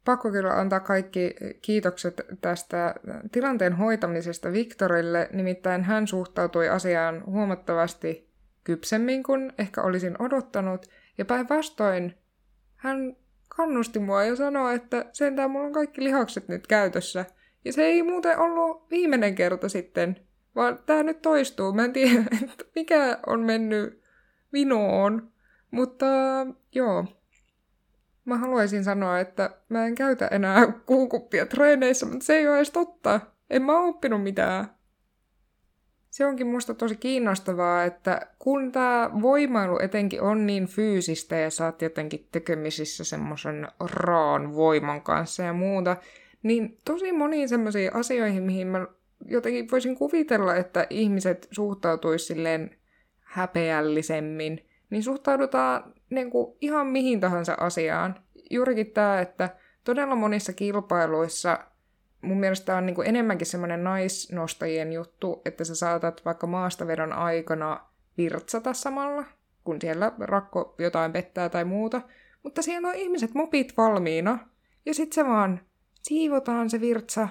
Pakko 0.08 0.30
kyllä 0.30 0.60
antaa 0.60 0.80
kaikki 0.80 1.34
kiitokset 1.62 2.20
tästä 2.40 2.94
tilanteen 3.32 3.72
hoitamisesta 3.72 4.52
Viktorille, 4.52 5.28
nimittäin 5.32 5.84
hän 5.84 6.06
suhtautui 6.06 6.68
asiaan 6.68 7.26
huomattavasti 7.26 8.30
kypsemmin 8.64 9.22
kuin 9.22 9.52
ehkä 9.58 9.82
olisin 9.82 10.22
odottanut, 10.22 10.86
ja 11.18 11.24
päinvastoin 11.24 12.14
hän 12.76 13.16
kannusti 13.56 13.98
mua 13.98 14.24
ja 14.24 14.36
sanoi, 14.36 14.74
että 14.74 15.04
sentään 15.12 15.50
mulla 15.50 15.66
on 15.66 15.72
kaikki 15.72 16.04
lihakset 16.04 16.48
nyt 16.48 16.66
käytössä. 16.66 17.24
Ja 17.64 17.72
se 17.72 17.84
ei 17.84 18.02
muuten 18.02 18.38
ollut 18.38 18.90
viimeinen 18.90 19.34
kerta 19.34 19.68
sitten, 19.68 20.16
vaan 20.54 20.78
tämä 20.86 21.02
nyt 21.02 21.22
toistuu. 21.22 21.72
Mä 21.72 21.84
en 21.84 21.92
tiedä, 21.92 22.24
että 22.42 22.64
mikä 22.74 23.18
on 23.26 23.40
mennyt 23.40 24.02
vinoon, 24.52 25.32
mutta 25.70 26.06
joo, 26.74 27.17
Mä 28.28 28.36
haluaisin 28.36 28.84
sanoa, 28.84 29.20
että 29.20 29.50
mä 29.68 29.86
en 29.86 29.94
käytä 29.94 30.26
enää 30.26 30.72
kuukuppia 30.86 31.46
treeneissä, 31.46 32.06
mutta 32.06 32.24
se 32.24 32.36
ei 32.36 32.48
ole 32.48 32.56
edes 32.56 32.70
totta. 32.70 33.20
En 33.50 33.62
mä 33.62 33.78
oppinut 33.80 34.22
mitään. 34.22 34.64
Se 36.10 36.26
onkin 36.26 36.46
musta 36.46 36.74
tosi 36.74 36.96
kiinnostavaa, 36.96 37.84
että 37.84 38.26
kun 38.38 38.72
tämä 38.72 39.10
voimailu 39.22 39.78
etenkin 39.82 40.22
on 40.22 40.46
niin 40.46 40.66
fyysistä 40.66 41.36
ja 41.36 41.50
sä 41.50 41.64
oot 41.64 41.82
jotenkin 41.82 42.28
tekemisissä 42.32 43.04
semmoisen 43.04 43.68
raan 43.80 44.54
voiman 44.54 45.02
kanssa 45.02 45.42
ja 45.42 45.52
muuta, 45.52 45.96
niin 46.42 46.78
tosi 46.84 47.12
moniin 47.12 47.48
semmoisiin 47.48 47.94
asioihin, 47.94 48.42
mihin 48.42 48.66
mä 48.66 48.86
jotenkin 49.24 49.70
voisin 49.70 49.96
kuvitella, 49.96 50.56
että 50.56 50.86
ihmiset 50.90 51.48
suhtautuisi 51.50 52.24
silleen 52.24 52.76
häpeällisemmin, 53.20 54.67
niin 54.90 55.02
suhtaudutaan 55.02 55.94
niin 56.10 56.30
kuin 56.30 56.56
ihan 56.60 56.86
mihin 56.86 57.20
tahansa 57.20 57.56
asiaan. 57.60 58.14
Juurikin 58.50 58.90
tämä, 58.90 59.20
että 59.20 59.50
todella 59.84 60.14
monissa 60.14 60.52
kilpailuissa 60.52 61.58
mun 62.22 62.40
mielestä 62.40 62.76
on 62.76 62.86
niin 62.86 62.94
kuin 62.94 63.08
enemmänkin 63.08 63.46
semmoinen 63.46 63.84
naisnostajien 63.84 64.92
juttu, 64.92 65.42
että 65.44 65.64
sä 65.64 65.74
saatat 65.74 66.24
vaikka 66.24 66.46
maastavedon 66.46 67.12
aikana 67.12 67.80
virtsata 68.18 68.72
samalla, 68.72 69.24
kun 69.64 69.76
siellä 69.80 70.12
rakko 70.20 70.74
jotain 70.78 71.12
pettää 71.12 71.48
tai 71.48 71.64
muuta. 71.64 72.00
Mutta 72.42 72.62
siellä 72.62 72.88
on 72.88 72.94
ihmiset 72.94 73.34
mopit 73.34 73.76
valmiina, 73.76 74.38
ja 74.86 74.94
sitten 74.94 75.14
se 75.14 75.30
vaan 75.30 75.60
siivotaan 76.02 76.70
se 76.70 76.80
virtsa, 76.80 77.28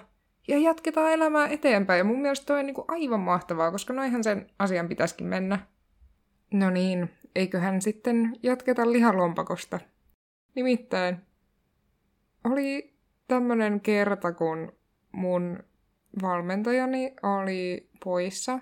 ja 0.47 0.57
jatketaan 0.57 1.11
elämää 1.11 1.47
eteenpäin. 1.47 1.97
Ja 1.97 2.03
mun 2.03 2.21
mielestä 2.21 2.45
toi 2.45 2.59
on 2.59 2.65
niin 2.65 2.75
kuin 2.75 2.85
aivan 2.87 3.19
mahtavaa, 3.19 3.71
koska 3.71 3.93
noihan 3.93 4.23
sen 4.23 4.49
asian 4.59 4.87
pitäisikin 4.87 5.27
mennä. 5.27 5.59
No 6.53 6.69
niin, 6.69 7.09
eiköhän 7.35 7.81
sitten 7.81 8.33
jatketa 8.43 8.91
lihalompakosta. 8.91 9.79
Nimittäin 10.55 11.17
oli 12.43 12.97
tämmönen 13.27 13.81
kerta, 13.81 14.33
kun 14.33 14.71
mun 15.11 15.59
valmentajani 16.21 17.13
oli 17.23 17.89
poissa 18.03 18.59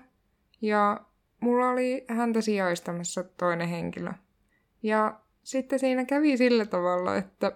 ja 0.60 1.00
mulla 1.40 1.70
oli 1.70 2.04
häntä 2.08 2.40
sijaistamassa 2.40 3.24
toinen 3.24 3.68
henkilö. 3.68 4.12
Ja 4.82 5.20
sitten 5.42 5.78
siinä 5.78 6.04
kävi 6.04 6.36
sillä 6.36 6.66
tavalla, 6.66 7.16
että 7.16 7.52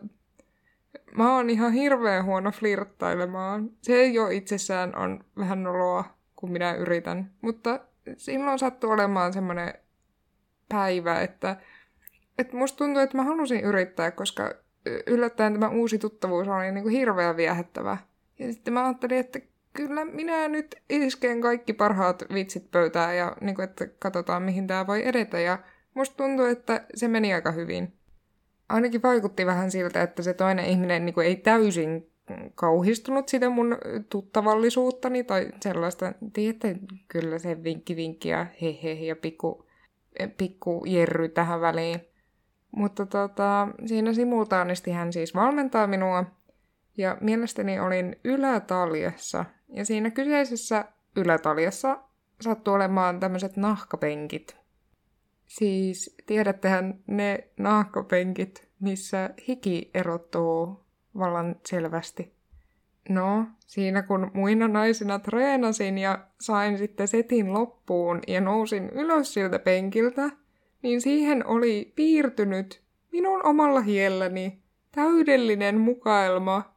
mä 1.16 1.36
oon 1.36 1.50
ihan 1.50 1.72
hirveän 1.72 2.24
huono 2.24 2.50
flirttailemaan. 2.50 3.70
Se 3.82 4.06
jo 4.06 4.28
itsessään 4.28 4.96
on 4.96 5.24
vähän 5.38 5.62
noloa, 5.62 6.04
kun 6.36 6.52
minä 6.52 6.74
yritän. 6.74 7.30
Mutta 7.40 7.80
silloin 8.16 8.58
sattui 8.58 8.92
olemaan 8.92 9.32
semmoinen 9.32 9.74
päivä, 10.70 11.20
että, 11.20 11.56
että 12.38 12.56
musta 12.56 12.78
tuntuu, 12.78 13.02
että 13.02 13.16
mä 13.16 13.24
halusin 13.24 13.60
yrittää, 13.60 14.10
koska 14.10 14.54
yllättäen 15.06 15.52
tämä 15.52 15.68
uusi 15.68 15.98
tuttavuus 15.98 16.48
oli 16.48 16.72
niin 16.72 16.82
kuin 16.82 16.94
hirveän 16.94 17.36
viehättävä. 17.36 17.96
Ja 18.38 18.52
sitten 18.52 18.74
mä 18.74 18.84
ajattelin, 18.84 19.18
että 19.18 19.40
kyllä 19.72 20.04
minä 20.04 20.48
nyt 20.48 20.76
isken 20.90 21.40
kaikki 21.40 21.72
parhaat 21.72 22.22
vitsit 22.34 22.70
pöytään 22.70 23.16
ja 23.16 23.36
niin 23.40 23.54
kuin, 23.54 23.64
että 23.64 23.86
katsotaan 23.98 24.42
mihin 24.42 24.66
tämä 24.66 24.86
voi 24.86 25.08
edetä. 25.08 25.40
Ja 25.40 25.58
musta 25.94 26.16
tuntuu, 26.16 26.44
että 26.44 26.84
se 26.94 27.08
meni 27.08 27.34
aika 27.34 27.52
hyvin. 27.52 27.92
Ainakin 28.68 29.02
vaikutti 29.02 29.46
vähän 29.46 29.70
siltä, 29.70 30.02
että 30.02 30.22
se 30.22 30.34
toinen 30.34 30.64
ihminen 30.64 31.04
niin 31.04 31.14
kuin 31.14 31.26
ei 31.26 31.36
täysin 31.36 32.10
kauhistunut 32.54 33.28
sitä 33.28 33.50
mun 33.50 33.78
tuttavallisuuttani 34.08 35.24
tai 35.24 35.48
sellaista, 35.60 36.12
tiedätte, 36.32 36.76
kyllä 37.08 37.38
se 37.38 37.64
vinkki 37.64 37.96
vinkki 37.96 38.28
ja 38.28 38.46
hehe 38.62 38.92
ja 38.92 39.16
pikku 39.16 39.66
pikku 40.38 40.84
jerry 40.86 41.28
tähän 41.28 41.60
väliin. 41.60 42.00
Mutta 42.70 43.06
tota, 43.06 43.68
siinä 43.86 44.12
simultaanisti 44.12 44.90
hän 44.90 45.12
siis 45.12 45.34
valmentaa 45.34 45.86
minua, 45.86 46.24
ja 46.96 47.16
mielestäni 47.20 47.80
olin 47.80 48.16
ylätaljassa. 48.24 49.44
Ja 49.68 49.84
siinä 49.84 50.10
kyseisessä 50.10 50.84
ylätaljassa 51.16 51.98
sattui 52.40 52.74
olemaan 52.74 53.20
tämmöiset 53.20 53.56
nahkapenkit. 53.56 54.56
Siis 55.46 56.16
tiedättehän 56.26 57.00
ne 57.06 57.48
nahkapenkit, 57.56 58.68
missä 58.80 59.30
hiki 59.48 59.90
erottuu 59.94 60.84
vallan 61.18 61.56
selvästi. 61.66 62.39
No, 63.10 63.46
siinä 63.66 64.02
kun 64.02 64.30
muina 64.34 64.68
naisina 64.68 65.18
treenasin 65.18 65.98
ja 65.98 66.26
sain 66.40 66.78
sitten 66.78 67.08
setin 67.08 67.52
loppuun 67.52 68.20
ja 68.28 68.40
nousin 68.40 68.90
ylös 68.90 69.34
siltä 69.34 69.58
penkiltä, 69.58 70.30
niin 70.82 71.00
siihen 71.00 71.46
oli 71.46 71.92
piirtynyt 71.96 72.82
minun 73.12 73.46
omalla 73.46 73.80
hielläni 73.80 74.62
täydellinen 74.92 75.78
mukaelma 75.78 76.74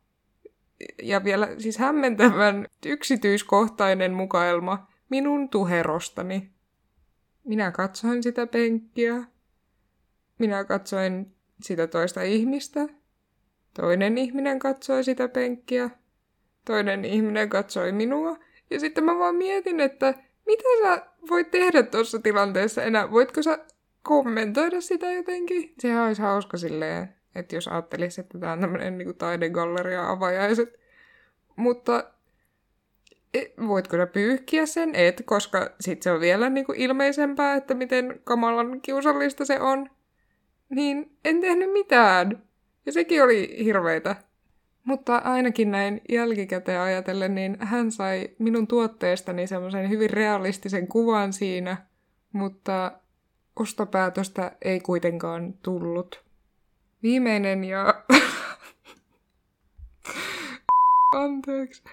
ja 1.03 1.23
vielä 1.23 1.49
siis 1.57 1.77
hämmentävän 1.77 2.67
yksityiskohtainen 2.85 4.13
mukaelma 4.13 4.87
minun 5.09 5.49
tuherostani. 5.49 6.49
Minä 7.43 7.71
katsoin 7.71 8.23
sitä 8.23 8.47
penkkiä 8.47 9.23
minä 10.39 10.63
katsoin 10.63 11.35
sitä 11.61 11.87
toista 11.87 12.21
ihmistä, 12.21 12.87
toinen 13.73 14.17
ihminen 14.17 14.59
katsoi 14.59 15.03
sitä 15.03 15.27
penkkiä, 15.27 15.89
toinen 16.65 17.05
ihminen 17.05 17.49
katsoi 17.49 17.91
minua, 17.91 18.37
ja 18.69 18.79
sitten 18.79 19.03
mä 19.03 19.19
vaan 19.19 19.35
mietin, 19.35 19.79
että 19.79 20.13
mitä 20.45 20.63
sä 20.83 21.05
voit 21.29 21.51
tehdä 21.51 21.83
tuossa 21.83 22.19
tilanteessa 22.19 22.83
enää? 22.83 23.11
Voitko 23.11 23.41
sä 23.41 23.59
kommentoida 24.01 24.81
sitä 24.81 25.11
jotenkin? 25.11 25.73
Sehän 25.79 26.07
olisi 26.07 26.21
hauska 26.21 26.57
silleen, 26.57 27.15
että 27.35 27.55
jos 27.55 27.67
ajattelisi, 27.67 28.21
että 28.21 28.39
tämä 28.39 28.51
on 28.51 28.59
tämmöinen 28.59 28.97
niin 28.97 29.15
taidegalleria 29.15 30.09
avajaiset. 30.09 30.79
Mutta 31.55 32.03
et, 33.33 33.53
voitko 33.67 33.97
sä 33.97 34.07
pyyhkiä 34.07 34.65
sen? 34.65 34.95
Et, 34.95 35.23
koska 35.25 35.69
sit 35.79 36.01
se 36.01 36.11
on 36.11 36.19
vielä 36.19 36.49
niin 36.49 36.65
kuin 36.65 36.79
ilmeisempää, 36.79 37.55
että 37.55 37.73
miten 37.73 38.21
kamalan 38.23 38.81
kiusallista 38.81 39.45
se 39.45 39.59
on. 39.59 39.89
Niin 40.69 41.17
en 41.25 41.41
tehnyt 41.41 41.71
mitään. 41.71 42.43
Ja 42.85 42.91
sekin 42.91 43.23
oli 43.23 43.63
hirveitä. 43.63 44.15
Mutta 44.83 45.17
ainakin 45.17 45.71
näin 45.71 46.01
jälkikäteen 46.09 46.81
ajatellen, 46.81 47.35
niin 47.35 47.57
hän 47.59 47.91
sai 47.91 48.29
minun 48.39 48.67
tuotteestani 48.67 49.47
semmoisen 49.47 49.89
hyvin 49.89 50.09
realistisen 50.09 50.87
kuvan 50.87 51.33
siinä, 51.33 51.77
mutta 52.31 52.91
ostopäätöstä 53.59 54.51
ei 54.61 54.79
kuitenkaan 54.79 55.53
tullut. 55.53 56.23
Viimeinen 57.03 57.63
ja... 57.63 58.03
Anteeksi. 61.11 61.83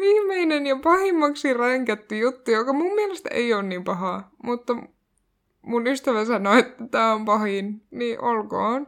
Viimeinen 0.00 0.66
ja 0.66 0.76
pahimmaksi 0.76 1.54
ränkätty 1.54 2.18
juttu, 2.18 2.50
joka 2.50 2.72
mun 2.72 2.94
mielestä 2.94 3.28
ei 3.32 3.54
ole 3.54 3.62
niin 3.62 3.84
paha, 3.84 4.30
mutta 4.42 4.76
mun 5.62 5.86
ystävä 5.86 6.24
sanoi, 6.24 6.58
että 6.58 6.84
tämä 6.90 7.12
on 7.12 7.24
pahin, 7.24 7.82
niin 7.90 8.20
olkoon. 8.20 8.86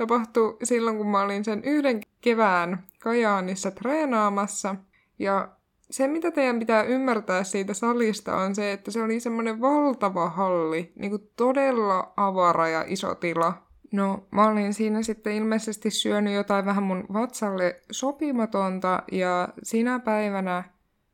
Tapahtui 0.00 0.56
silloin, 0.62 0.96
kun 0.96 1.06
mä 1.06 1.20
olin 1.20 1.44
sen 1.44 1.64
yhden 1.64 2.00
kevään 2.20 2.84
Kajaanissa 2.98 3.70
treenaamassa. 3.70 4.76
Ja 5.18 5.48
se, 5.90 6.08
mitä 6.08 6.30
teidän 6.30 6.58
pitää 6.58 6.82
ymmärtää 6.82 7.44
siitä 7.44 7.74
salista, 7.74 8.36
on 8.36 8.54
se, 8.54 8.72
että 8.72 8.90
se 8.90 9.02
oli 9.02 9.20
semmoinen 9.20 9.60
valtava 9.60 10.28
halli, 10.28 10.92
niin 10.96 11.10
kuin 11.10 11.30
todella 11.36 12.12
avara 12.16 12.68
ja 12.68 12.84
iso 12.86 13.14
tila. 13.14 13.62
No, 13.92 14.26
mä 14.30 14.48
olin 14.48 14.74
siinä 14.74 15.02
sitten 15.02 15.32
ilmeisesti 15.32 15.90
syönyt 15.90 16.34
jotain 16.34 16.64
vähän 16.64 16.82
mun 16.82 17.04
vatsalle 17.12 17.80
sopimatonta, 17.90 19.02
ja 19.12 19.48
sinä 19.62 19.98
päivänä 19.98 20.64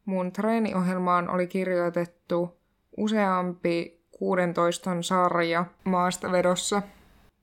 mun 0.04 0.32
treeniohjelmaan 0.32 1.30
oli 1.30 1.46
kirjoitettu 1.46 2.56
useampi 2.96 4.00
16 4.10 5.02
sarja 5.02 5.64
maastavedossa. 5.84 6.82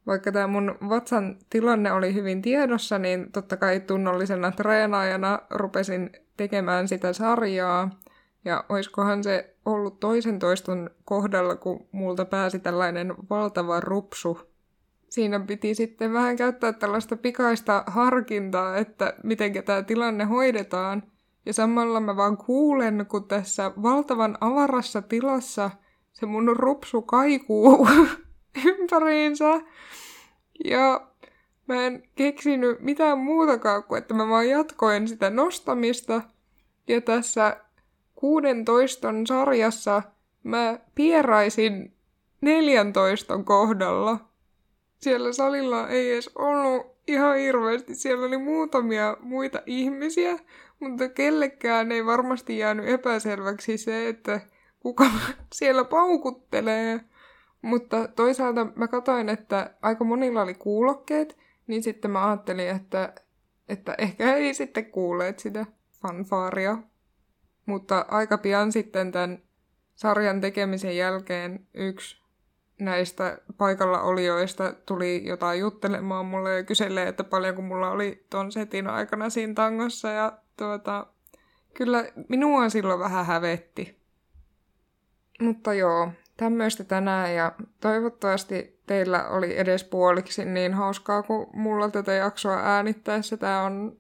Vaikka 0.08 0.32
tämä 0.32 0.48
mun 0.48 0.76
vatsan 0.90 1.38
tilanne 1.50 1.92
oli 1.92 2.14
hyvin 2.14 2.42
tiedossa, 2.42 3.00
niin 3.00 3.32
totta 3.32 3.58
kai 3.58 3.80
tunnollisena 3.80 4.52
treenaajana 4.52 5.40
rupesin 5.50 6.10
tekemään 6.38 6.88
sitä 6.88 7.14
sarjaa. 7.14 7.90
Ja 8.46 8.64
oiskohan 8.70 9.24
se 9.24 9.56
ollut 9.66 10.00
toisen 10.00 10.40
toiston 10.40 10.90
kohdalla, 11.06 11.56
kun 11.56 11.88
multa 11.92 12.26
pääsi 12.26 12.60
tällainen 12.60 13.16
valtava 13.30 13.80
rupsu. 13.80 14.40
Siinä 15.10 15.40
piti 15.40 15.76
sitten 15.76 16.14
vähän 16.14 16.36
käyttää 16.36 16.74
tällaista 16.74 17.18
pikaista 17.18 17.84
harkintaa, 17.88 18.78
että 18.78 19.14
miten 19.24 19.64
tämä 19.66 19.82
tilanne 19.82 20.24
hoidetaan. 20.24 21.04
Ja 21.46 21.54
samalla 21.54 22.00
mä 22.00 22.16
vaan 22.16 22.38
kuulen, 22.38 23.06
kun 23.10 23.28
tässä 23.28 23.72
valtavan 23.82 24.38
avarassa 24.42 25.02
tilassa 25.02 25.72
se 26.14 26.26
mun 26.26 26.56
rupsu 26.58 27.02
kaikuu 27.02 27.88
ympäriinsä. 28.66 29.62
Ja 30.66 31.08
mä 31.68 31.86
en 31.86 32.04
keksinyt 32.16 32.80
mitään 32.80 33.18
muutakaan 33.18 33.84
kuin, 33.84 33.98
että 33.98 34.14
mä 34.14 34.30
vaan 34.30 34.50
jatkoin 34.50 35.08
sitä 35.08 35.30
nostamista. 35.30 36.22
Ja 36.88 37.02
tässä 37.02 37.58
16 38.16 39.08
sarjassa 39.28 40.02
mä 40.44 40.80
pieraisin 40.96 41.94
14 42.42 43.44
kohdalla. 43.44 44.20
Siellä 45.02 45.34
salilla 45.34 45.90
ei 45.90 46.14
edes 46.14 46.30
ollut 46.36 46.94
ihan 47.08 47.38
hirveästi. 47.38 47.96
Siellä 47.96 48.26
oli 48.26 48.38
muutamia 48.38 49.18
muita 49.20 49.62
ihmisiä, 49.66 50.40
mutta 50.80 51.10
kellekään 51.10 51.92
ei 51.92 52.06
varmasti 52.06 52.58
jäänyt 52.58 52.88
epäselväksi 52.88 53.78
se, 53.78 54.10
että 54.10 54.42
kuka 54.80 55.06
siellä 55.56 55.84
paukuttelee. 55.84 57.00
Mutta 57.64 58.08
toisaalta 58.08 58.68
mä 58.76 58.88
katsoin, 58.88 59.30
että 59.30 59.74
aika 59.82 60.04
monilla 60.04 60.42
oli 60.42 60.54
kuulokkeet, 60.54 61.38
niin 61.68 61.84
sitten 61.84 62.12
mä 62.12 62.28
ajattelin, 62.28 62.70
että, 62.70 63.14
että 63.70 63.96
ehkä 63.98 64.36
ei 64.36 64.54
sitten 64.54 64.86
kuulleet 64.86 65.40
sitä 65.40 65.66
fanfaaria. 66.02 66.78
Mutta 67.66 68.06
aika 68.08 68.38
pian 68.38 68.72
sitten 68.72 69.12
tämän 69.12 69.42
sarjan 69.96 70.42
tekemisen 70.42 70.98
jälkeen 70.98 71.68
yksi 71.74 72.24
näistä 72.80 73.38
paikalla 73.58 74.02
olijoista 74.02 74.74
tuli 74.86 75.22
jotain 75.26 75.60
juttelemaan 75.60 76.26
mulle 76.26 76.54
ja 76.54 76.64
kyselee, 76.64 77.08
että 77.08 77.24
paljonko 77.24 77.62
mulla 77.62 77.92
oli 77.92 78.26
ton 78.30 78.52
setin 78.52 78.88
aikana 78.88 79.30
siinä 79.30 79.54
tangossa. 79.54 80.10
Ja 80.10 80.38
tuota, 80.58 81.08
kyllä 81.74 82.06
minua 82.30 82.70
silloin 82.70 83.00
vähän 83.00 83.26
hävetti. 83.26 84.00
Mutta 85.42 85.74
joo, 85.74 86.12
tämmöistä 86.38 86.84
tänään 86.84 87.36
ja 87.36 87.52
toivottavasti 87.80 88.80
teillä 88.88 89.28
oli 89.28 89.60
edes 89.60 89.84
puoliksi 89.84 90.46
niin 90.46 90.74
hauskaa 90.74 91.24
kuin 91.24 91.48
mulla 91.54 91.90
tätä 91.90 92.14
jaksoa 92.14 92.60
äänittäessä. 92.64 93.38
Tämä 93.38 93.64
on 93.64 93.98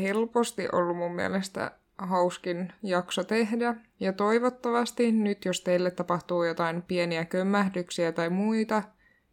helposti 0.00 0.68
ollut 0.72 0.96
mun 0.96 1.14
mielestä 1.14 1.70
hauskin 1.98 2.72
jakso 2.82 3.24
tehdä. 3.24 3.74
Ja 4.00 4.12
toivottavasti 4.12 5.12
nyt, 5.12 5.44
jos 5.44 5.60
teille 5.60 5.90
tapahtuu 5.90 6.44
jotain 6.44 6.82
pieniä 6.82 7.24
kömmähdyksiä 7.24 8.12
tai 8.12 8.30
muita, 8.30 8.82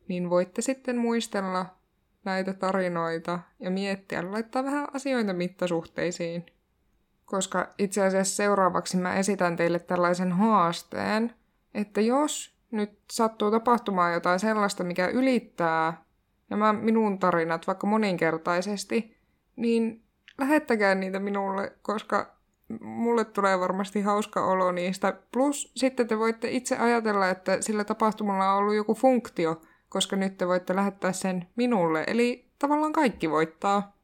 niin 0.07 0.29
voitte 0.29 0.61
sitten 0.61 0.97
muistella 0.97 1.65
näitä 2.23 2.53
tarinoita 2.53 3.39
ja 3.59 3.71
miettiä, 3.71 4.31
laittaa 4.31 4.63
vähän 4.63 4.87
asioita 4.93 5.33
mittasuhteisiin. 5.33 6.45
Koska 7.25 7.73
itse 7.77 8.03
asiassa 8.03 8.35
seuraavaksi 8.35 8.97
mä 8.97 9.15
esitän 9.15 9.55
teille 9.55 9.79
tällaisen 9.79 10.31
haasteen– 10.31 11.31
että 11.75 12.01
jos 12.01 12.55
nyt 12.71 12.99
sattuu 13.11 13.51
tapahtumaan 13.51 14.13
jotain 14.13 14.39
sellaista, 14.39 14.83
mikä 14.83 15.07
ylittää 15.07 16.03
nämä 16.49 16.73
minun 16.73 17.19
tarinat 17.19 17.67
vaikka 17.67 17.87
moninkertaisesti, 17.87 19.17
niin 19.55 20.03
lähettäkää 20.37 20.95
niitä 20.95 21.19
minulle, 21.19 21.73
koska 21.81 22.35
mulle 22.81 23.25
tulee 23.25 23.59
varmasti 23.59 24.01
hauska 24.01 24.45
olo 24.45 24.71
niistä. 24.71 25.13
Plus 25.31 25.71
sitten 25.75 26.07
te 26.07 26.19
voitte 26.19 26.51
itse 26.51 26.77
ajatella, 26.77 27.29
että 27.29 27.61
sillä 27.61 27.83
tapahtumalla 27.83 28.51
on 28.51 28.57
ollut 28.57 28.75
joku 28.75 28.95
funktio, 28.95 29.61
koska 29.89 30.15
nyt 30.15 30.37
te 30.37 30.47
voitte 30.47 30.75
lähettää 30.75 31.11
sen 31.11 31.47
minulle. 31.55 32.03
Eli 32.07 32.49
tavallaan 32.59 32.93
kaikki 32.93 33.29
voittaa 33.29 33.95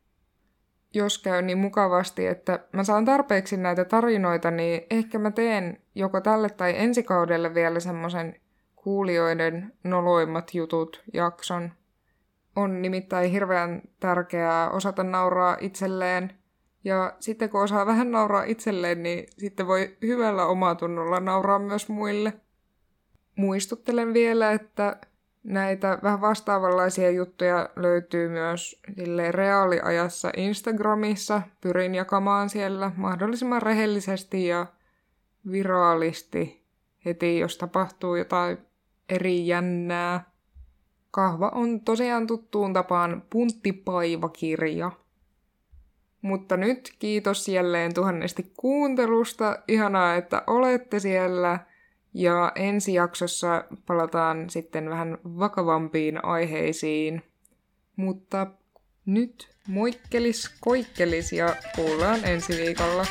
jos 0.93 1.17
käy 1.17 1.41
niin 1.41 1.57
mukavasti, 1.57 2.27
että 2.27 2.60
mä 2.73 2.84
saan 2.84 3.05
tarpeeksi 3.05 3.57
näitä 3.57 3.86
tarinoita, 3.86 4.51
niin 4.51 4.81
ehkä 4.89 5.19
mä 5.19 5.31
teen 5.31 5.81
joko 5.95 6.21
tälle 6.21 6.49
tai 6.49 6.73
ensi 6.77 7.04
kaudelle 7.04 7.54
vielä 7.54 7.80
semmoisen 7.80 8.36
kuulijoiden 8.75 9.73
noloimmat 9.84 10.54
jutut 10.54 11.04
jakson. 11.13 11.71
On 12.56 12.82
nimittäin 12.82 13.32
hirveän 13.32 13.82
tärkeää 13.99 14.69
osata 14.69 15.04
nauraa 15.04 15.58
itselleen. 15.60 16.34
Ja 16.84 17.13
sitten 17.19 17.49
kun 17.49 17.62
osaa 17.63 17.86
vähän 17.86 18.12
nauraa 18.12 18.43
itselleen, 18.43 19.04
niin 19.04 19.27
sitten 19.38 19.67
voi 19.67 19.97
hyvällä 20.01 20.45
omatunnolla 20.45 21.19
nauraa 21.19 21.60
myös 21.60 21.89
muille. 21.89 22.34
Muistuttelen 23.36 24.13
vielä, 24.13 24.51
että 24.51 24.95
Näitä 25.43 25.99
vähän 26.04 26.21
vastaavanlaisia 26.21 27.12
juttuja 27.12 27.69
löytyy 27.75 28.30
myös 28.30 28.82
reaaliajassa 29.32 30.32
Instagramissa. 30.38 31.41
Pyrin 31.62 31.95
jakamaan 31.95 32.49
siellä 32.49 32.91
mahdollisimman 32.95 33.62
rehellisesti 33.62 34.47
ja 34.47 34.65
viraalisti 35.51 36.63
heti, 37.06 37.39
jos 37.39 37.58
tapahtuu 37.58 38.15
jotain 38.15 38.58
eri 39.10 39.47
jännää. 39.47 40.32
Kahva 41.12 41.51
on 41.56 41.82
tosiaan 41.82 42.27
tuttuun 42.27 42.73
tapaan 42.73 43.23
punttipaivakirja. 43.30 44.91
Mutta 46.21 46.58
nyt 46.58 46.93
kiitos 46.99 47.47
jälleen 47.47 47.93
tuhannesti 47.93 48.51
kuuntelusta. 48.58 49.60
Ihanaa, 49.67 50.15
että 50.15 50.43
olette 50.47 50.99
siellä– 50.99 51.60
ja 52.13 52.51
ensi 52.56 52.93
jaksossa 52.93 53.63
palataan 53.86 54.49
sitten 54.49 54.89
vähän 54.89 55.17
vakavampiin 55.23 56.25
aiheisiin. 56.25 57.21
Mutta 57.95 58.47
nyt 59.06 59.56
moikkelis, 59.67 60.49
koikkelis 60.60 61.34
ja 61.34 61.56
kuullaan 61.75 62.25
ensi 62.25 62.58
viikolla. 62.58 63.06